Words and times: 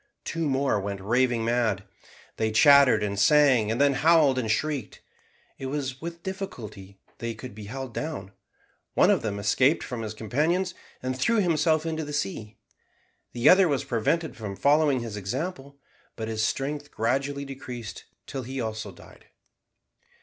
Two 0.25 0.49
more 0.49 0.79
went 0.79 0.99
raving 0.99 1.45
mad. 1.45 1.83
They 2.37 2.51
chattered 2.51 3.03
and 3.03 3.19
sang, 3.19 3.69
and 3.69 3.79
then 3.79 3.93
howled 3.93 4.39
and 4.39 4.49
shrieked. 4.49 4.99
It 5.59 5.67
was 5.67 6.01
with 6.01 6.23
difficulty 6.23 6.97
they 7.19 7.35
could 7.35 7.53
be 7.53 7.65
held 7.65 7.93
down. 7.93 8.31
One 8.95 9.11
of 9.11 9.21
them 9.21 9.37
escaped 9.37 9.83
from 9.83 10.01
his 10.01 10.15
companions, 10.15 10.73
and 11.03 11.15
threw 11.15 11.35
himself 11.37 11.85
into 11.85 12.03
the 12.03 12.13
sea. 12.13 12.57
The 13.33 13.47
other 13.47 13.67
was 13.67 13.83
prevented 13.83 14.35
from 14.35 14.55
following 14.55 15.01
his 15.01 15.15
example, 15.15 15.77
but 16.15 16.27
his 16.27 16.43
strength 16.43 16.89
gradually 16.89 17.45
decreased 17.45 18.05
till 18.25 18.41
he 18.41 18.59
also 18.59 18.91
died. 18.91 19.27